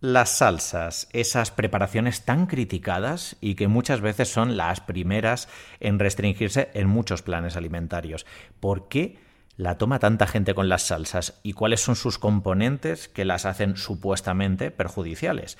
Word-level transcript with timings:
Las 0.00 0.30
salsas, 0.30 1.08
esas 1.12 1.50
preparaciones 1.50 2.24
tan 2.24 2.46
criticadas 2.46 3.34
y 3.40 3.56
que 3.56 3.66
muchas 3.66 4.00
veces 4.00 4.28
son 4.28 4.56
las 4.56 4.80
primeras 4.80 5.48
en 5.80 5.98
restringirse 5.98 6.70
en 6.74 6.86
muchos 6.86 7.22
planes 7.22 7.56
alimentarios. 7.56 8.24
¿Por 8.60 8.86
qué 8.86 9.18
la 9.56 9.76
toma 9.76 9.98
tanta 9.98 10.28
gente 10.28 10.54
con 10.54 10.68
las 10.68 10.82
salsas 10.84 11.40
y 11.42 11.52
cuáles 11.54 11.80
son 11.80 11.96
sus 11.96 12.16
componentes 12.20 13.08
que 13.08 13.24
las 13.24 13.44
hacen 13.44 13.76
supuestamente 13.76 14.70
perjudiciales? 14.70 15.58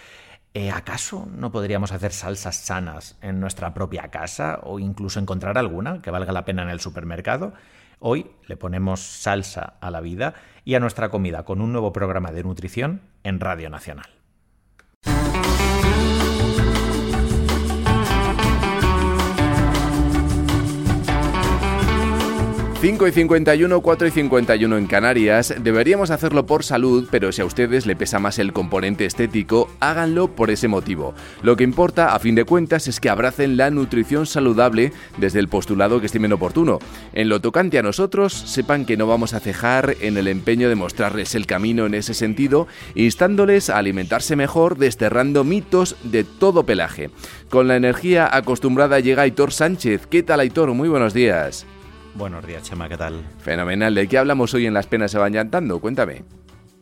Eh, 0.54 0.70
¿Acaso 0.70 1.26
no 1.34 1.50
podríamos 1.50 1.90
hacer 1.90 2.12
salsas 2.12 2.58
sanas 2.58 3.18
en 3.22 3.40
nuestra 3.40 3.74
propia 3.74 4.06
casa 4.12 4.60
o 4.62 4.78
incluso 4.78 5.18
encontrar 5.18 5.58
alguna 5.58 6.00
que 6.00 6.12
valga 6.12 6.30
la 6.30 6.44
pena 6.44 6.62
en 6.62 6.70
el 6.70 6.78
supermercado? 6.78 7.54
Hoy 7.98 8.30
le 8.46 8.56
ponemos 8.56 9.00
salsa 9.00 9.78
a 9.80 9.90
la 9.90 10.00
vida 10.00 10.34
y 10.64 10.76
a 10.76 10.80
nuestra 10.80 11.08
comida 11.08 11.44
con 11.44 11.60
un 11.60 11.72
nuevo 11.72 11.92
programa 11.92 12.30
de 12.30 12.44
nutrición 12.44 13.02
en 13.24 13.40
Radio 13.40 13.68
Nacional. 13.68 14.17
5 22.80 23.08
y 23.08 23.10
51, 23.10 23.80
4 23.80 24.06
y 24.06 24.10
51 24.12 24.78
en 24.78 24.86
Canarias. 24.86 25.52
Deberíamos 25.60 26.12
hacerlo 26.12 26.46
por 26.46 26.62
salud, 26.62 27.08
pero 27.10 27.32
si 27.32 27.42
a 27.42 27.44
ustedes 27.44 27.86
le 27.86 27.96
pesa 27.96 28.20
más 28.20 28.38
el 28.38 28.52
componente 28.52 29.04
estético, 29.04 29.68
háganlo 29.80 30.28
por 30.28 30.48
ese 30.52 30.68
motivo. 30.68 31.12
Lo 31.42 31.56
que 31.56 31.64
importa, 31.64 32.14
a 32.14 32.20
fin 32.20 32.36
de 32.36 32.44
cuentas, 32.44 32.86
es 32.86 33.00
que 33.00 33.10
abracen 33.10 33.56
la 33.56 33.70
nutrición 33.70 34.26
saludable 34.26 34.92
desde 35.16 35.40
el 35.40 35.48
postulado 35.48 35.98
que 35.98 36.06
estimen 36.06 36.32
oportuno. 36.32 36.78
En 37.14 37.28
lo 37.28 37.40
tocante 37.40 37.80
a 37.80 37.82
nosotros, 37.82 38.32
sepan 38.32 38.86
que 38.86 38.96
no 38.96 39.08
vamos 39.08 39.34
a 39.34 39.40
cejar 39.40 39.96
en 40.00 40.16
el 40.16 40.28
empeño 40.28 40.68
de 40.68 40.76
mostrarles 40.76 41.34
el 41.34 41.46
camino 41.46 41.84
en 41.84 41.94
ese 41.94 42.14
sentido, 42.14 42.68
instándoles 42.94 43.70
a 43.70 43.78
alimentarse 43.78 44.36
mejor, 44.36 44.78
desterrando 44.78 45.42
mitos 45.42 45.96
de 46.04 46.22
todo 46.22 46.62
pelaje. 46.62 47.10
Con 47.50 47.66
la 47.66 47.74
energía 47.74 48.30
acostumbrada 48.32 49.00
llega 49.00 49.22
Aitor 49.22 49.52
Sánchez. 49.52 50.06
¿Qué 50.06 50.22
tal, 50.22 50.38
Aitor? 50.38 50.72
Muy 50.74 50.88
buenos 50.88 51.12
días. 51.12 51.66
Buenos 52.18 52.44
días, 52.44 52.64
Chema, 52.64 52.88
¿qué 52.88 52.96
tal? 52.96 53.22
Fenomenal. 53.38 53.94
¿De 53.94 54.08
qué 54.08 54.18
hablamos 54.18 54.52
hoy 54.52 54.66
en 54.66 54.74
Las 54.74 54.88
Penas 54.88 55.12
se 55.12 55.18
van 55.18 55.34
llantando? 55.34 55.78
Cuéntame. 55.78 56.24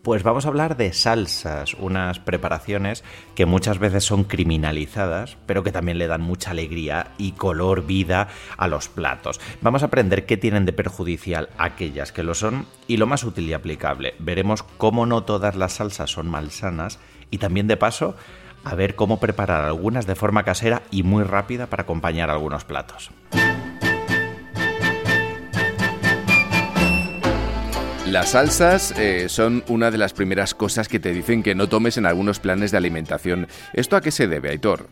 Pues 0.01 0.23
vamos 0.23 0.47
a 0.47 0.49
hablar 0.49 0.79
de 0.79 0.95
salsas, 0.95 1.75
unas 1.75 2.19
preparaciones 2.21 3.05
que 3.35 3.45
muchas 3.45 3.79
veces 3.79 4.03
son 4.03 4.25
criminalizadas, 4.25 5.37
pero 5.45 5.63
que 5.63 5.73
también 5.73 5.99
le 5.99 6.07
dan 6.07 6.23
mucha 6.23 6.53
alegría 6.53 7.09
y 7.19 7.33
color, 7.33 7.85
vida 7.85 8.29
a 8.57 8.67
los 8.67 8.89
platos. 8.89 9.39
Vamos 9.61 9.83
a 9.83 9.87
aprender 9.87 10.25
qué 10.25 10.39
tienen 10.39 10.65
de 10.65 10.73
perjudicial 10.73 11.51
aquellas 11.59 12.13
que 12.13 12.23
lo 12.23 12.35
son 12.35 12.65
y 12.87 12.97
lo 12.97 13.07
más 13.07 13.23
útil 13.23 13.47
y 13.47 13.53
aplicable. 13.53 14.15
Veremos 14.19 14.63
cómo 14.63 15.05
no 15.05 15.25
todas 15.25 15.55
las 15.55 15.75
salsas 15.75 16.13
son 16.13 16.31
malsanas 16.31 16.99
y 17.31 17.37
también 17.37 17.67
de 17.67 17.77
paso 17.77 18.17
a 18.65 18.75
ver 18.75 18.95
cómo 18.95 19.21
preparar 19.21 19.67
algunas 19.67 20.07
de 20.07 20.15
forma 20.15 20.45
casera 20.45 20.81
y 20.91 21.03
muy 21.03 21.25
rápida 21.25 21.67
para 21.67 21.83
acompañar 21.83 22.31
algunos 22.31 22.65
platos. 22.65 23.11
Las 28.11 28.31
salsas 28.31 28.93
eh, 28.99 29.29
son 29.29 29.65
una 29.67 29.91
de 29.91 29.99
las 29.99 30.13
primeras 30.13 30.55
cosas 30.55 30.87
que 30.87 31.01
te 31.01 31.13
dicen 31.13 31.43
que 31.43 31.57
no 31.57 31.69
tomes 31.69 31.97
en 31.97 32.07
algunos 32.07 32.39
planes 32.39 32.71
de 32.71 32.77
alimentación. 32.77 33.49
¿Esto 33.73 33.97
a 33.97 34.01
qué 34.01 34.13
se 34.13 34.29
debe, 34.29 34.51
Aitor? 34.51 34.89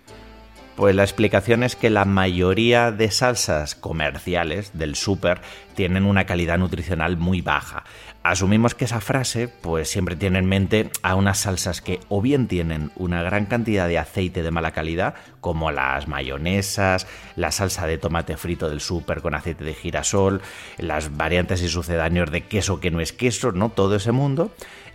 Pues 0.74 0.96
la 0.96 1.04
explicación 1.04 1.62
es 1.62 1.76
que 1.76 1.90
la 1.90 2.04
mayoría 2.04 2.90
de 2.90 3.12
salsas 3.12 3.76
comerciales 3.76 4.76
del 4.76 4.96
súper 4.96 5.40
tienen 5.76 6.04
una 6.04 6.26
calidad 6.26 6.58
nutricional 6.58 7.16
muy 7.16 7.40
baja. 7.40 7.84
Asumimos 8.24 8.74
que 8.74 8.86
esa 8.86 9.02
frase 9.02 9.48
pues 9.48 9.90
siempre 9.90 10.16
tiene 10.16 10.38
en 10.38 10.46
mente 10.46 10.90
a 11.02 11.14
unas 11.14 11.40
salsas 11.40 11.82
que 11.82 12.00
o 12.08 12.22
bien 12.22 12.48
tienen 12.48 12.90
una 12.96 13.22
gran 13.22 13.44
cantidad 13.44 13.86
de 13.86 13.98
aceite 13.98 14.42
de 14.42 14.50
mala 14.50 14.72
calidad, 14.72 15.14
como 15.42 15.70
las 15.70 16.08
mayonesas, 16.08 17.06
la 17.36 17.52
salsa 17.52 17.86
de 17.86 17.98
tomate 17.98 18.38
frito 18.38 18.70
del 18.70 18.80
súper 18.80 19.20
con 19.20 19.34
aceite 19.34 19.62
de 19.62 19.74
girasol, 19.74 20.40
las 20.78 21.14
variantes 21.18 21.60
y 21.60 21.68
sucedáneos 21.68 22.30
de 22.30 22.46
queso 22.46 22.80
que 22.80 22.90
no 22.90 23.00
es 23.00 23.12
queso, 23.12 23.52
¿no? 23.52 23.68
Todo 23.68 23.96
ese 23.96 24.10
mundo 24.10 24.54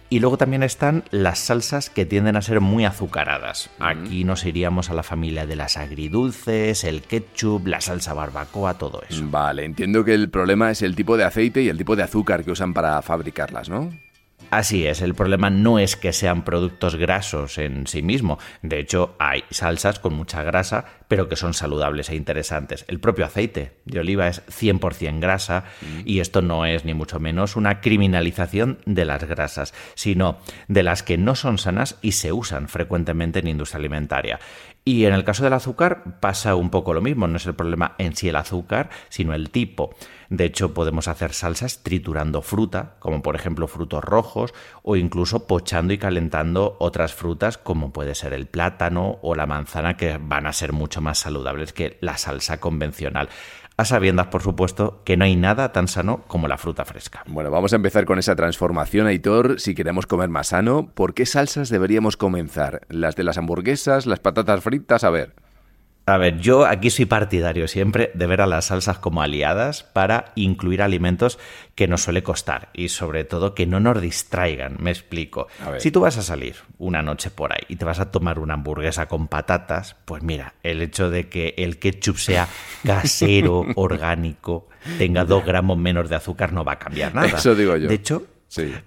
y 0.09 0.19
luego 0.19 0.37
también 0.37 0.63
están 0.63 1.03
las 1.11 1.39
salsas 1.39 1.89
que 1.89 2.05
tienden 2.05 2.35
a 2.35 2.41
ser 2.41 2.59
muy 2.61 2.85
azucaradas. 2.85 3.69
Aquí 3.79 4.23
nos 4.23 4.45
iríamos 4.45 4.89
a 4.89 4.93
la 4.93 5.03
familia 5.03 5.45
de 5.45 5.55
las 5.55 5.77
agridulces, 5.77 6.83
el 6.83 7.01
ketchup, 7.01 7.67
la 7.67 7.81
salsa 7.81 8.13
barbacoa, 8.13 8.75
todo 8.75 9.03
eso. 9.07 9.23
Vale, 9.29 9.65
entiendo 9.65 10.03
que 10.03 10.13
el 10.13 10.29
problema 10.29 10.71
es 10.71 10.81
el 10.81 10.95
tipo 10.95 11.17
de 11.17 11.25
aceite 11.25 11.61
y 11.61 11.69
el 11.69 11.77
tipo 11.77 11.95
de 11.95 12.03
azúcar 12.03 12.43
que 12.43 12.51
usan 12.51 12.73
para 12.73 13.01
fabricarlas, 13.01 13.69
¿no? 13.69 13.91
Así 14.51 14.87
es, 14.87 15.01
el 15.01 15.13
problema 15.13 15.51
no 15.51 15.77
es 15.77 15.95
que 15.95 16.11
sean 16.11 16.43
productos 16.43 16.95
grasos 16.95 17.59
en 17.59 17.85
sí 17.85 18.01
mismo. 18.01 18.39
De 18.63 18.79
hecho, 18.79 19.15
hay 19.19 19.43
salsas 19.51 19.99
con 19.99 20.15
mucha 20.15 20.41
grasa, 20.41 20.85
pero 21.09 21.27
que 21.27 21.35
son 21.35 21.53
saludables 21.53 22.09
e 22.09 22.15
interesantes. 22.15 22.85
El 22.87 23.01
propio 23.01 23.25
aceite 23.25 23.73
de 23.83 23.99
oliva 23.99 24.27
es 24.27 24.45
100% 24.45 25.19
grasa 25.19 25.65
y 26.05 26.19
esto 26.19 26.41
no 26.41 26.65
es 26.65 26.85
ni 26.85 26.93
mucho 26.93 27.19
menos 27.19 27.57
una 27.57 27.81
criminalización 27.81 28.77
de 28.85 29.05
las 29.05 29.23
grasas, 29.25 29.73
sino 29.95 30.37
de 30.67 30.83
las 30.83 31.03
que 31.03 31.17
no 31.17 31.35
son 31.35 31.57
sanas 31.57 31.97
y 32.01 32.13
se 32.13 32.31
usan 32.31 32.69
frecuentemente 32.69 33.39
en 33.39 33.47
industria 33.47 33.79
alimentaria. 33.79 34.39
Y 34.85 35.05
en 35.05 35.13
el 35.13 35.23
caso 35.23 35.43
del 35.43 35.53
azúcar 35.53 36.19
pasa 36.19 36.55
un 36.55 36.69
poco 36.69 36.93
lo 36.93 37.01
mismo, 37.01 37.27
no 37.27 37.37
es 37.37 37.45
el 37.45 37.53
problema 37.53 37.95
en 37.97 38.15
sí 38.15 38.29
el 38.29 38.35
azúcar, 38.35 38.89
sino 39.09 39.33
el 39.33 39.49
tipo. 39.49 39.93
De 40.29 40.45
hecho, 40.45 40.73
podemos 40.73 41.07
hacer 41.07 41.33
salsas 41.33 41.83
triturando 41.83 42.41
fruta, 42.41 42.95
como 42.99 43.21
por 43.21 43.35
ejemplo 43.35 43.67
frutos 43.67 44.03
rojos, 44.03 44.53
o 44.83 44.95
incluso 44.95 45.47
pochando 45.47 45.93
y 45.93 45.97
calentando 45.97 46.77
otras 46.79 47.13
frutas, 47.13 47.57
como 47.57 47.91
puede 47.91 48.15
ser 48.15 48.33
el 48.33 48.47
plátano 48.47 49.19
o 49.21 49.35
la 49.35 49.47
manzana, 49.47 49.97
que 49.97 50.17
van 50.19 50.47
a 50.47 50.53
ser 50.53 50.71
mucho 50.71 50.98
más 51.01 51.19
saludables 51.19 51.73
que 51.73 51.97
la 52.01 52.17
salsa 52.17 52.59
convencional 52.59 53.29
a 53.79 53.85
sabiendas, 53.85 54.27
por 54.27 54.41
supuesto, 54.43 55.01
que 55.05 55.15
no 55.15 55.23
hay 55.23 55.37
nada 55.37 55.71
tan 55.71 55.87
sano 55.87 56.25
como 56.27 56.49
la 56.49 56.57
fruta 56.57 56.83
fresca. 56.83 57.23
Bueno, 57.27 57.49
vamos 57.49 57.71
a 57.71 57.77
empezar 57.77 58.03
con 58.03 58.19
esa 58.19 58.35
transformación, 58.35 59.07
Aitor. 59.07 59.61
Si 59.61 59.73
queremos 59.73 60.05
comer 60.05 60.27
más 60.27 60.47
sano, 60.47 60.91
¿por 60.93 61.13
qué 61.13 61.25
salsas 61.25 61.69
deberíamos 61.69 62.17
comenzar? 62.17 62.81
¿Las 62.89 63.15
de 63.15 63.23
las 63.23 63.37
hamburguesas, 63.37 64.05
las 64.05 64.19
patatas 64.19 64.61
fritas? 64.61 65.05
A 65.05 65.09
ver. 65.11 65.33
A 66.09 66.17
ver, 66.17 66.39
yo 66.39 66.65
aquí 66.65 66.89
soy 66.89 67.05
partidario 67.05 67.67
siempre 67.67 68.11
de 68.15 68.25
ver 68.25 68.41
a 68.41 68.47
las 68.47 68.65
salsas 68.65 68.97
como 68.97 69.21
aliadas 69.21 69.83
para 69.83 70.31
incluir 70.33 70.81
alimentos 70.81 71.37
que 71.75 71.87
nos 71.87 72.01
suele 72.01 72.23
costar 72.23 72.69
y 72.73 72.89
sobre 72.89 73.25
todo 73.25 73.53
que 73.53 73.67
no 73.67 73.79
nos 73.79 74.01
distraigan. 74.01 74.77
Me 74.79 74.89
explico. 74.89 75.47
Si 75.77 75.91
tú 75.91 76.01
vas 76.01 76.17
a 76.17 76.23
salir 76.23 76.55
una 76.79 77.03
noche 77.03 77.29
por 77.29 77.53
ahí 77.53 77.61
y 77.67 77.75
te 77.75 77.85
vas 77.85 77.99
a 77.99 78.09
tomar 78.09 78.39
una 78.39 78.55
hamburguesa 78.55 79.07
con 79.07 79.27
patatas, 79.27 79.97
pues 80.05 80.23
mira, 80.23 80.55
el 80.63 80.81
hecho 80.81 81.11
de 81.11 81.29
que 81.29 81.53
el 81.57 81.77
ketchup 81.77 82.17
sea 82.17 82.47
casero, 82.83 83.67
orgánico, 83.75 84.67
tenga 84.97 85.25
dos 85.25 85.45
gramos 85.45 85.77
menos 85.77 86.09
de 86.09 86.15
azúcar 86.15 86.53
no 86.53 86.65
va 86.65 86.73
a 86.73 86.79
cambiar 86.79 87.13
nada. 87.13 87.27
Eso 87.27 87.53
digo 87.53 87.77
yo. 87.77 87.87
De 87.87 87.93
hecho, 87.95 88.25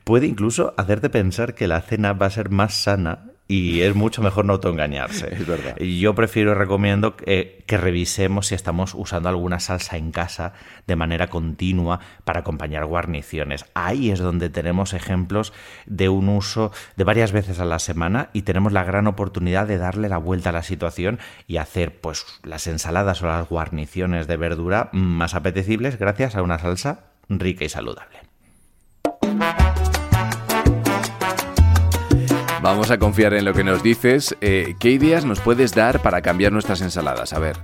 puede 0.03 0.27
incluso 0.27 0.75
hacerte 0.77 1.09
pensar 1.09 1.55
que 1.55 1.69
la 1.69 1.81
cena 1.83 2.15
va 2.15 2.27
a 2.27 2.31
ser 2.31 2.51
más 2.51 2.75
sana 2.75 3.32
y 3.53 3.83
es 3.83 3.95
mucho 3.95 4.23
mejor 4.23 4.47
no 4.47 4.55
autoengañarse. 4.55 5.35
Es 5.35 5.47
verdad. 5.47 5.77
Yo 5.77 6.15
prefiero, 6.15 6.55
recomiendo 6.55 7.17
que, 7.17 7.63
que, 7.67 7.77
revisemos 7.77 8.47
si 8.47 8.55
estamos 8.55 8.95
usando 8.95 9.29
alguna 9.29 9.61
salsa 9.61 9.99
en 9.99 10.11
casa 10.11 10.55
de 10.87 10.97
manera 10.97 11.27
continua 11.27 12.01
para 12.25 12.41
acompañar 12.41 12.87
guarniciones. 12.87 13.67
Ahí 13.75 14.11
es 14.11 14.21
donde 14.21 14.49
tenemos 14.49 14.95
ejemplos 14.95 15.53
de 15.85 16.09
un 16.09 16.31
uso 16.31 16.73
de 16.97 17.05
varias 17.05 17.33
veces 17.33 17.61
a 17.61 17.67
la 17.67 17.79
semana 17.79 18.31
y 18.33 18.43
tenemos 18.43 18.73
la 18.73 18.85
gran 18.85 19.07
oportunidad 19.07 19.67
de 19.67 19.77
darle 19.77 20.09
la 20.09 20.17
vuelta 20.17 20.49
a 20.49 20.55
la 20.55 20.63
situación 20.63 21.19
y 21.47 21.59
hacer 21.59 22.01
pues 22.01 22.25
las 22.45 22.67
ensaladas 22.67 23.23
o 23.23 23.27
las 23.27 23.47
guarniciones 23.47 24.29
de 24.29 24.39
verdura 24.39 24.89
más 24.93 25.35
apetecibles 25.35 25.99
gracias 25.99 26.37
a 26.37 26.43
una 26.43 26.59
salsa 26.59 27.13
rica 27.29 27.67
y 27.67 27.69
saludable. 27.69 28.32
Vamos 32.73 32.91
a 32.91 32.99
confiar 32.99 33.35
en 33.35 33.45
lo 33.45 33.53
que 33.53 33.65
nos 33.65 33.83
dices. 33.83 34.35
Eh, 34.41 34.77
¿Qué 34.81 34.89
ideas 34.89 35.27
nos 35.27 35.41
puedes 35.41 35.75
dar 35.75 36.01
para 36.01 36.23
cambiar 36.23 36.53
nuestras 36.53 36.81
ensaladas? 36.81 37.35
A 37.35 37.39
ver. 37.39 37.59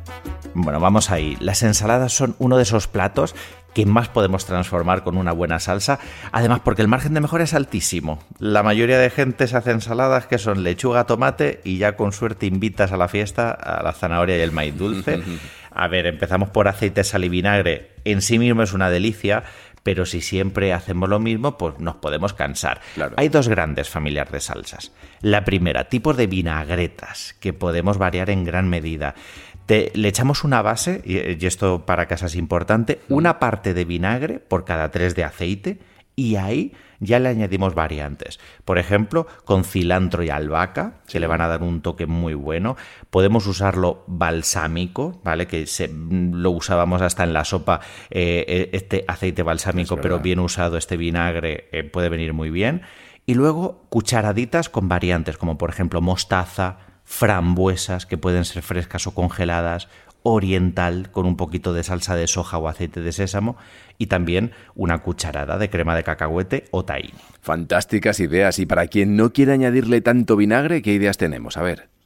Bueno, 0.53 0.81
vamos 0.81 1.11
ahí. 1.11 1.35
Las 1.41 1.63
ensaladas 1.63 2.13
son 2.13 2.37
uno 2.39 2.59
de 2.59 2.65
esos 2.65 2.89
platos 2.89 3.35
que 3.73 3.87
más 3.87 4.11
podemos 4.11 4.45
transformar 4.45 5.05
con 5.05 5.17
una 5.17 5.33
buena 5.33 5.61
salsa, 5.61 5.99
además 6.31 6.61
porque 6.63 6.83
el 6.83 6.89
margen 6.89 7.15
de 7.15 7.23
mejora 7.23 7.45
es 7.45 7.55
altísimo. 7.55 8.23
La 8.39 8.63
mayoría 8.63 8.99
de 8.99 9.09
gente 9.09 9.47
se 9.47 9.57
hace 9.57 9.71
ensaladas 9.71 10.27
que 10.27 10.37
son 10.37 10.63
lechuga, 10.63 11.05
tomate 11.05 11.63
y 11.65 11.79
ya 11.79 11.97
con 11.97 12.13
suerte 12.13 12.45
invitas 12.45 12.93
a 12.93 12.99
la 12.99 13.09
fiesta 13.09 13.51
a 13.51 13.83
la 13.83 13.95
zanahoria 13.95 14.37
y 14.37 14.43
el 14.43 14.53
maíz 14.53 14.77
dulce. 14.77 15.23
A 15.71 15.87
ver, 15.87 16.07
empezamos 16.07 16.51
por 16.51 16.67
aceite, 16.67 17.05
sal 17.05 17.25
y 17.25 17.29
vinagre. 17.29 17.93
En 18.05 18.21
sí 18.21 18.39
mismo 18.39 18.63
es 18.63 18.73
una 18.73 18.91
delicia, 18.91 19.45
pero 19.89 20.05
si 20.05 20.21
siempre 20.21 20.75
hacemos 20.75 21.09
lo 21.09 21.19
mismo, 21.19 21.57
pues 21.57 21.79
nos 21.79 21.97
podemos 21.97 22.35
cansar. 22.35 22.83
Hay 23.17 23.31
dos 23.31 23.49
grandes 23.49 23.89
familias 23.89 24.31
de 24.31 24.39
salsas. 24.39 24.93
La 25.23 25.47
primera, 25.47 25.89
tipos 25.89 26.15
de 26.19 26.27
vinagretas, 26.27 27.35
que 27.41 27.55
podemos 27.55 27.97
variar 27.97 28.29
en 28.29 28.45
gran 28.45 28.69
medida. 28.69 29.15
le 29.67 30.07
echamos 30.07 30.45
una 30.45 30.61
base, 30.61 31.01
y 31.07 31.47
esto 31.47 31.87
para 31.87 32.05
casa 32.05 32.27
es 32.27 32.35
importante, 32.35 33.01
una 33.09 33.39
parte 33.39 33.73
de 33.73 33.87
vinagre 33.87 34.41
por 34.41 34.67
cada 34.67 34.91
tres 34.91 35.15
de 35.15 35.25
aceite 35.25 35.79
y 36.19 36.35
ahí 36.35 36.73
ya 36.99 37.21
le 37.21 37.29
añadimos 37.29 37.77
variantes. 37.77 38.41
Por 38.65 38.79
ejemplo, 38.79 39.29
con 39.45 39.63
cilantro 39.63 40.25
y 40.25 40.31
albahaca, 40.31 40.95
que 41.07 41.21
le 41.21 41.29
van 41.29 41.41
a 41.41 41.47
dar 41.47 41.63
un 41.63 41.81
toque 41.81 42.07
muy 42.07 42.35
bueno. 42.35 42.77
Podemos 43.09 43.47
usarlo 43.47 44.03
balsámico, 44.09 45.21
¿vale? 45.23 45.47
Que 45.47 45.69
se, 45.69 45.89
lo 45.89 46.51
usábamos 46.51 47.03
hasta 47.03 47.23
en 47.23 47.33
la 47.33 47.45
sopa, 47.45 47.79
eh, 48.11 48.45
eh, 48.49 48.71
este 48.73 49.05
aceite 49.07 49.45
balsámico, 49.45 49.97
pero 49.99 50.19
bien 50.19 50.41
usado, 50.41 50.77
este 50.77 50.97
vinagre, 50.97 51.69
eh, 51.71 51.85
puede 51.85 52.09
venir 52.09 52.33
muy 52.33 52.51
bien. 52.51 52.83
Y 53.25 53.35
luego 53.35 53.87
cucharaditas 53.89 54.69
con 54.69 54.89
variantes, 54.89 55.39
como 55.39 55.57
por 55.57 55.71
ejemplo 55.71 56.01
mostaza, 56.01 56.79
frambuesas, 57.05 58.07
que 58.07 58.19
pueden 58.19 58.45
ser 58.45 58.65
frescas 58.65 59.07
o 59.07 59.15
congeladas, 59.15 59.89
oriental 60.23 61.11
con 61.11 61.27
un 61.27 61.37
poquito 61.37 61.73
de 61.73 61.83
salsa 61.83 62.17
de 62.17 62.27
soja 62.27 62.59
o 62.59 62.69
aceite 62.69 63.01
de 63.01 63.13
sésamo 63.13 63.57
y 63.99 64.07
también 64.07 64.53
una 64.75 64.99
cucharada 64.99 65.59
de 65.59 65.71
crema 65.71 65.97
de 65.97 66.05
cacahuete 66.05 66.65
o 66.71 66.85
tahini. 66.85 67.15
Fantásticas 67.41 68.21
ideas 68.21 68.59
y 68.59 68.67
para 68.67 68.87
quien 68.87 69.17
no 69.17 69.33
quiere 69.33 69.53
añadirle 69.53 70.01
tanto 70.01 70.37
vinagre, 70.37 70.83
¿qué 70.83 70.93
ideas 70.93 71.17
tenemos? 71.19 71.57
A 71.57 71.63
ver 71.63 71.98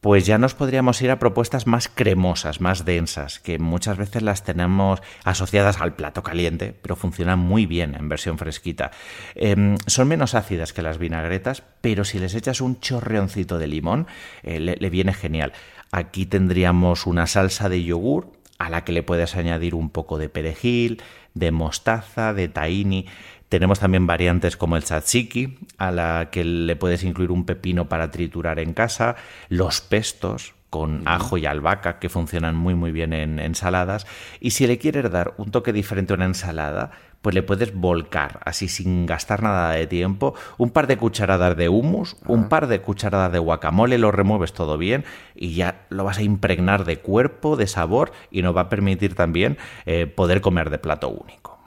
pues 0.00 0.26
ya 0.26 0.38
nos 0.38 0.54
podríamos 0.54 1.00
ir 1.02 1.10
a 1.10 1.18
propuestas 1.18 1.66
más 1.66 1.88
cremosas, 1.88 2.60
más 2.60 2.84
densas, 2.84 3.40
que 3.40 3.58
muchas 3.58 3.96
veces 3.96 4.22
las 4.22 4.44
tenemos 4.44 5.00
asociadas 5.24 5.80
al 5.80 5.94
plato 5.94 6.22
caliente, 6.22 6.74
pero 6.80 6.96
funcionan 6.96 7.38
muy 7.38 7.66
bien 7.66 7.94
en 7.94 8.08
versión 8.08 8.38
fresquita. 8.38 8.92
Em, 9.34 9.76
son 9.86 10.08
menos 10.08 10.34
ácidas 10.34 10.72
que 10.72 10.82
las 10.82 10.98
vinagretas, 10.98 11.62
pero 11.80 12.04
si 12.04 12.18
les 12.18 12.34
echas 12.34 12.60
un 12.60 12.80
chorreoncito 12.80 13.58
de 13.58 13.66
limón, 13.66 14.06
eh, 14.42 14.60
le 14.60 14.90
viene 14.90 15.12
genial. 15.12 15.52
Aquí 15.90 16.26
tendríamos 16.26 17.06
una 17.06 17.26
salsa 17.26 17.68
de 17.68 17.82
yogur 17.82 18.38
a 18.58 18.70
la 18.70 18.84
que 18.84 18.92
le 18.92 19.02
puedes 19.02 19.36
añadir 19.36 19.74
un 19.74 19.88
poco 19.88 20.18
de 20.18 20.28
perejil, 20.28 21.02
de 21.34 21.52
mostaza, 21.52 22.34
de 22.34 22.48
tahini. 22.48 23.06
Tenemos 23.48 23.80
también 23.80 24.06
variantes 24.06 24.56
como 24.56 24.76
el 24.76 24.84
tzatziki, 24.84 25.58
a 25.78 25.90
la 25.90 26.28
que 26.30 26.44
le 26.44 26.76
puedes 26.76 27.02
incluir 27.04 27.30
un 27.30 27.44
pepino 27.44 27.88
para 27.88 28.10
triturar 28.10 28.58
en 28.58 28.74
casa, 28.74 29.16
los 29.48 29.80
pestos 29.80 30.54
con 30.70 31.02
ajo 31.06 31.38
y 31.38 31.46
albahaca 31.46 31.98
que 31.98 32.10
funcionan 32.10 32.54
muy 32.54 32.74
muy 32.74 32.92
bien 32.92 33.14
en 33.14 33.38
ensaladas. 33.38 34.06
Y 34.38 34.50
si 34.50 34.66
le 34.66 34.76
quieres 34.76 35.10
dar 35.10 35.32
un 35.38 35.50
toque 35.50 35.72
diferente 35.72 36.12
a 36.12 36.16
una 36.16 36.26
ensalada 36.26 36.90
pues 37.22 37.34
le 37.34 37.42
puedes 37.42 37.74
volcar, 37.74 38.40
así 38.44 38.68
sin 38.68 39.06
gastar 39.06 39.42
nada 39.42 39.72
de 39.72 39.86
tiempo, 39.86 40.34
un 40.56 40.70
par 40.70 40.86
de 40.86 40.96
cucharadas 40.96 41.56
de 41.56 41.68
hummus, 41.68 42.16
un 42.26 42.48
par 42.48 42.68
de 42.68 42.80
cucharadas 42.80 43.32
de 43.32 43.38
guacamole, 43.38 43.98
lo 43.98 44.12
remueves 44.12 44.52
todo 44.52 44.78
bien 44.78 45.04
y 45.34 45.54
ya 45.54 45.86
lo 45.88 46.04
vas 46.04 46.18
a 46.18 46.22
impregnar 46.22 46.84
de 46.84 46.98
cuerpo, 46.98 47.56
de 47.56 47.66
sabor 47.66 48.12
y 48.30 48.42
nos 48.42 48.56
va 48.56 48.62
a 48.62 48.68
permitir 48.68 49.14
también 49.14 49.58
eh, 49.84 50.06
poder 50.06 50.40
comer 50.40 50.70
de 50.70 50.78
plato 50.78 51.08
único. 51.08 51.57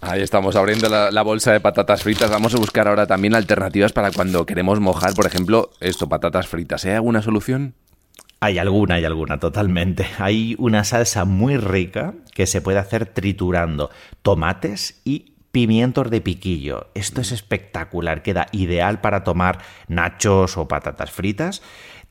Ahí 0.00 0.22
estamos 0.22 0.54
abriendo 0.54 0.88
la, 0.88 1.22
bolsa 1.22 1.52
de 1.52 1.60
patatas 1.60 2.04
fritas. 2.04 2.30
Vamos 2.30 2.54
a 2.54 2.58
buscar 2.58 2.86
ahora 2.86 3.08
también 3.08 3.34
alternativas 3.34 3.92
para 3.92 4.12
cuando 4.12 4.46
queremos 4.46 4.78
mojar, 4.78 5.14
por 5.14 5.26
ejemplo, 5.26 5.70
esto, 5.80 6.08
patatas 6.08 6.46
fritas. 6.46 6.84
¿Hay 6.84 6.92
alguna 6.92 7.20
solución? 7.20 7.74
Hay 8.38 8.58
alguna, 8.58 8.94
hay 8.94 9.04
alguna, 9.04 9.40
totalmente. 9.40 10.06
Hay 10.18 10.54
una 10.58 10.84
salsa 10.84 11.24
muy 11.24 11.56
rica 11.56 12.14
que 12.32 12.46
se 12.46 12.60
puede 12.60 12.78
hacer 12.78 13.06
triturando 13.06 13.90
tomates 14.22 15.00
y 15.04 15.34
pimientos 15.50 16.08
de 16.10 16.20
piquillo. 16.20 16.86
Esto 16.94 17.20
es 17.20 17.32
espectacular, 17.32 18.22
queda 18.22 18.46
ideal 18.52 19.00
para 19.00 19.24
tomar 19.24 19.58
nachos 19.88 20.56
o 20.56 20.68
patatas 20.68 21.10
fritas. 21.10 21.60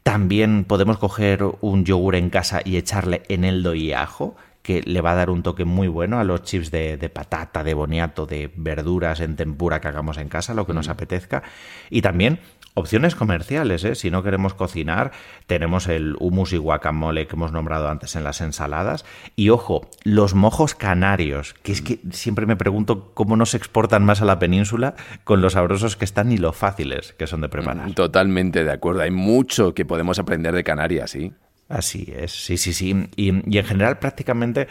También 0.03 0.65
podemos 0.65 0.97
coger 0.97 1.45
un 1.61 1.85
yogur 1.85 2.15
en 2.15 2.29
casa 2.29 2.59
y 2.65 2.75
echarle 2.75 3.23
eneldo 3.29 3.73
y 3.75 3.93
ajo 3.93 4.35
que 4.67 4.81
le 4.81 4.99
va 4.99 5.13
a 5.13 5.15
dar 5.15 5.29
un 5.29 5.43
toque 5.43 5.63
muy 5.63 5.87
bueno 5.87 6.19
a 6.19 6.25
los 6.25 6.43
chips 6.43 6.71
de, 6.71 6.97
patata, 7.13 7.63
de 7.63 7.73
boniato, 7.73 8.25
de 8.25 8.51
verduras 8.57 9.21
en 9.21 9.37
tempura 9.37 9.79
que 9.79 9.87
hagamos 9.87 10.17
en 10.17 10.27
casa, 10.27 10.53
lo 10.53 10.67
que 10.67 10.73
nos 10.73 10.89
apetezca. 10.89 11.41
Y 11.89 12.01
también 12.01 12.41
opciones 12.73 13.15
comerciales, 13.15 13.85
¿eh? 13.85 13.95
si 13.95 14.11
no 14.11 14.23
queremos 14.23 14.55
cocinar, 14.55 15.13
tenemos 15.45 15.87
el 15.87 16.17
hummus 16.19 16.51
y 16.51 16.57
guacamole 16.57 17.27
que 17.27 17.37
hemos 17.37 17.53
nombrado 17.53 17.87
antes 17.87 18.17
en 18.17 18.25
las 18.25 18.41
ensaladas. 18.41 19.05
Y 19.37 19.51
ojo, 19.51 19.89
los 20.03 20.35
mojos 20.35 20.75
canarios, 20.75 21.53
que 21.63 21.71
es 21.71 21.81
que 21.81 22.01
siempre 22.11 22.45
me 22.45 22.57
pregunto 22.57 23.13
cómo 23.13 23.37
no 23.37 23.45
se 23.45 23.55
exportan 23.55 24.03
más 24.03 24.21
a 24.21 24.25
la 24.25 24.37
península 24.37 24.95
con 25.23 25.39
los 25.39 25.53
sabrosos 25.53 25.95
que 25.95 26.03
están 26.03 26.29
y 26.33 26.37
lo 26.39 26.51
fáciles 26.51 27.13
que 27.13 27.25
son 27.25 27.39
de 27.39 27.47
preparar. 27.47 27.93
Totalmente 27.93 28.65
de 28.65 28.71
acuerdo, 28.73 29.03
hay 29.03 29.11
mucho 29.11 29.73
que 29.73 29.85
podemos 29.85 30.19
aprender 30.19 30.53
de 30.53 30.65
Canarias, 30.65 31.11
¿sí? 31.11 31.31
Así 31.69 32.13
es, 32.15 32.31
sí, 32.31 32.57
sí, 32.57 32.73
sí. 32.73 33.09
Y, 33.15 33.29
en 33.29 33.65
general 33.65 33.99
prácticamente 33.99 34.67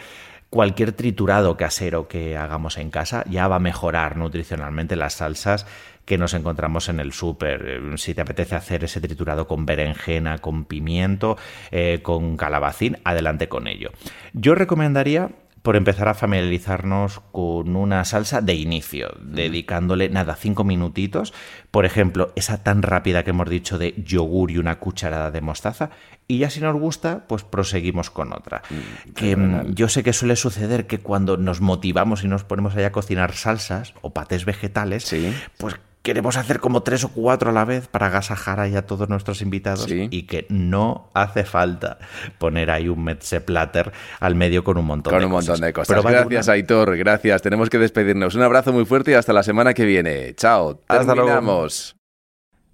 cualquier 0.49 0.93
triturado 0.93 1.57
casero 1.57 2.07
que 2.07 2.37
hagamos 2.37 2.77
en 2.77 2.89
casa 2.89 3.23
ya 3.29 3.47
va 3.47 3.57
a 3.57 3.59
mejorar 3.59 4.15
nutricionalmente 4.15 4.95
las 4.95 5.15
salsas 5.15 5.65
que 6.05 6.17
nos 6.17 6.33
encontramos 6.33 6.87
en 6.87 7.01
el 7.01 7.11
súper. 7.11 7.65
Eh, 7.67 7.97
si 7.97 8.13
te 8.13 8.21
apetece 8.21 8.55
hacer 8.55 8.83
ese 8.85 9.01
triturado 9.01 9.45
con 9.45 9.65
berenjena, 9.65 10.37
con 10.39 10.63
pimiento, 10.65 11.37
eh, 11.69 11.99
con 12.01 12.37
calabacín, 12.37 12.97
adelante 13.03 13.49
con 13.49 13.67
ello. 13.67 13.91
Yo 14.33 14.55
recomendaría 14.55 15.29
por 15.67 15.75
empezar 15.75 16.07
a 16.07 16.13
familiarizarnos 16.13 17.19
con 17.33 17.75
una 17.75 18.05
salsa 18.05 18.39
de 18.39 18.53
inicio, 18.53 19.09
dedicándole 19.19 20.07
nada, 20.07 20.37
cinco 20.37 20.63
minutitos. 20.63 21.33
Por 21.71 21.85
ejemplo, 21.85 22.31
esa 22.37 22.63
tan 22.63 22.83
rápida 22.83 23.25
que 23.25 23.31
hemos 23.31 23.49
dicho 23.49 23.77
de 23.77 23.93
yogur 24.01 24.49
y 24.49 24.59
una 24.59 24.79
cucharada 24.79 25.29
de 25.29 25.41
mostaza. 25.41 25.89
Y 26.25 26.37
ya 26.37 26.49
si 26.49 26.61
nos 26.61 26.73
gusta, 26.79 27.25
pues 27.27 27.43
proseguimos 27.43 28.09
con 28.09 28.31
otra. 28.31 28.61
Mm, 28.69 29.11
que 29.11 29.35
mm, 29.35 29.73
yo 29.73 29.89
sé 29.89 30.03
que 30.03 30.13
suele 30.13 30.37
suceder 30.37 30.87
que 30.87 30.99
cuando 30.99 31.35
nos 31.35 31.59
motivamos 31.59 32.23
y 32.23 32.29
nos 32.29 32.45
ponemos 32.45 32.73
allá 32.77 32.87
a 32.87 32.91
cocinar 32.93 33.33
salsas 33.33 33.93
o 34.01 34.13
patés 34.13 34.45
vegetales, 34.45 35.13
pues 35.57 35.75
queremos 36.01 36.37
hacer 36.37 36.59
como 36.59 36.83
tres 36.83 37.03
o 37.03 37.09
cuatro 37.09 37.49
a 37.49 37.53
la 37.53 37.65
vez 37.65 37.87
para 37.87 38.07
agasajar 38.07 38.59
ahí 38.59 38.75
a 38.75 38.85
todos 38.85 39.09
nuestros 39.09 39.41
invitados 39.41 39.87
y 39.89 40.23
que 40.23 40.45
no 40.49 41.09
hace 41.13 41.43
falta 41.43 41.97
poner 42.37 42.71
ahí 42.71 42.87
un 42.87 43.03
Metze 43.03 43.41
Platter 43.41 43.91
al 44.19 44.35
medio 44.35 44.63
con 44.63 44.77
un 44.77 44.85
montón 44.85 45.13
de 45.13 45.17
cosas. 45.17 45.23
Con 45.23 45.25
un 45.25 45.31
montón 45.31 45.61
de 45.61 45.73
cosas. 45.73 46.03
gracias, 46.03 46.49
Aitor. 46.49 46.97
Gracias. 46.97 47.41
Tenemos 47.41 47.69
que 47.69 47.77
despedirnos. 47.77 48.35
Un 48.35 48.43
abrazo 48.43 48.71
muy 48.71 48.85
fuerte 48.85 49.11
y 49.11 49.13
hasta 49.15 49.33
la 49.33 49.43
semana 49.43 49.73
que 49.73 49.85
viene. 49.85 50.33
Chao. 50.35 50.81
Hasta 50.87 51.15
luego. 51.15 51.67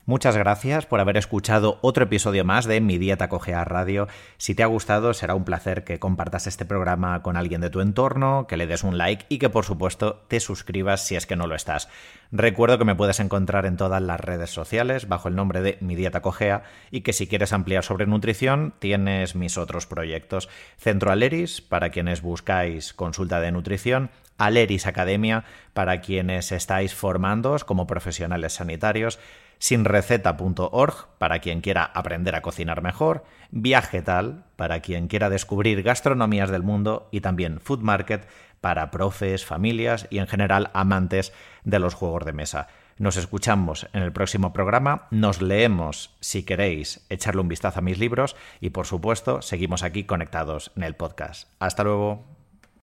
Muchas 0.06 0.36
gracias 0.36 0.86
por 0.86 1.00
haber 1.00 1.16
escuchado 1.16 1.80
otro 1.82 2.04
episodio 2.04 2.44
más 2.44 2.66
de 2.66 2.82
Mi 2.82 2.98
Dieta 2.98 3.30
Cogea 3.30 3.64
Radio. 3.64 4.10
Si 4.36 4.54
te 4.54 4.62
ha 4.62 4.66
gustado, 4.66 5.14
será 5.14 5.34
un 5.34 5.46
placer 5.46 5.86
que 5.86 5.98
compartas 5.98 6.46
este 6.46 6.66
programa 6.66 7.22
con 7.22 7.38
alguien 7.38 7.62
de 7.62 7.70
tu 7.70 7.80
entorno, 7.80 8.46
que 8.46 8.58
le 8.58 8.68
des 8.68 8.84
un 8.84 8.98
like 8.98 9.26
y 9.30 9.38
que 9.38 9.50
por 9.50 9.64
supuesto 9.64 10.26
te 10.28 10.42
suscribas 10.42 11.08
si 11.08 11.16
es 11.16 11.26
que 11.26 11.38
no 11.38 11.48
lo 11.48 11.56
estás. 11.56 11.88
Recuerdo 12.34 12.78
que 12.78 12.84
me 12.84 12.96
puedes 12.96 13.22
encontrar 13.22 13.66
en 13.66 13.78
todas 13.78 14.02
las 14.02 14.20
redes 14.20 14.50
sociales 14.50 15.08
bajo 15.08 15.30
el 15.30 15.36
nombre 15.36 15.62
de 15.62 15.78
Mi 15.80 15.96
Dieta 15.96 16.22
Cogea 16.22 16.64
y 16.92 17.00
que 17.00 17.14
si 17.14 17.26
quieres 17.26 17.54
ampliar 17.54 17.86
sobre 17.86 18.06
nutrición 18.06 18.74
tienes 18.80 19.36
mis 19.36 19.58
otros 19.58 19.88
proyectos. 19.88 20.50
Centro 20.78 21.12
Aleris, 21.12 21.62
para 21.62 21.92
quienes 21.92 22.22
buscáis 22.22 22.94
consulta 22.94 23.40
de 23.40 23.54
nutrición, 23.54 24.10
Aleris 24.38 24.86
Academia, 24.86 25.46
para 25.74 26.02
quienes 26.02 26.52
estáis 26.52 26.94
formándoos 26.94 27.64
como 27.64 27.88
profesionales 27.88 28.54
sanitarios, 28.54 29.20
sinreceta.org 29.60 31.08
para 31.18 31.40
quien 31.40 31.62
quiera 31.62 31.84
aprender 31.84 32.36
a 32.36 32.42
cocinar 32.42 32.82
mejor, 32.82 33.24
Viajetal 33.52 34.46
para 34.56 34.80
quien 34.80 35.08
quiera 35.08 35.30
descubrir 35.30 35.84
gastronomías 35.84 36.50
del 36.50 36.64
mundo 36.64 37.08
y 37.12 37.22
también 37.22 37.60
Food 37.60 37.82
Market 37.82 38.28
para 38.62 38.92
profes, 38.92 39.46
familias 39.46 40.08
y 40.10 40.20
en 40.20 40.28
general 40.28 40.72
amantes 40.74 41.34
de 41.64 41.80
los 41.80 41.94
juegos 41.94 42.26
de 42.26 42.34
mesa. 42.34 42.68
Nos 42.98 43.18
escuchamos 43.18 43.88
en 43.94 44.04
el 44.04 44.12
próximo 44.14 44.54
programa, 44.54 45.08
nos 45.12 45.42
leemos 45.42 46.16
si 46.20 46.44
queréis 46.44 47.06
echarle 47.10 47.42
un 47.42 47.48
vistazo 47.48 47.80
a 47.80 47.82
mis 47.82 48.00
libros 48.00 48.36
y 48.62 48.70
por 48.70 48.86
supuesto 48.86 49.42
seguimos 49.42 49.84
aquí 49.84 50.04
conectados 50.04 50.72
en 50.76 50.84
el 50.84 50.96
podcast. 50.96 51.50
Hasta 51.60 51.84
luego. 51.84 52.43